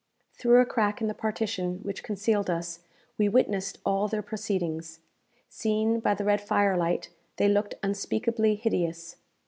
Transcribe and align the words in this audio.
Through 0.33 0.59
a 0.59 0.65
crack 0.65 0.99
in 0.99 1.07
the 1.07 1.13
partition 1.13 1.75
which 1.83 2.01
concealed 2.01 2.49
us, 2.49 2.79
we 3.19 3.29
witnessed 3.29 3.77
all 3.85 4.07
their 4.07 4.23
proceedings. 4.23 4.99
Seen 5.47 5.99
by 5.99 6.15
the 6.15 6.25
red 6.25 6.41
firelight, 6.41 7.09
they 7.37 7.47
looked 7.47 7.75
unspeakably 7.83 8.55
hideous. 8.55 9.17